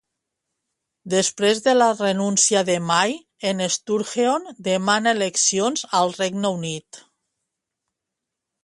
[1.13, 3.13] Després de la renúncia de May,
[3.51, 7.05] en Sturgeon demana eleccions al Regne Unit.